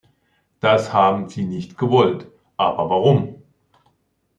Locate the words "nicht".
1.45-1.77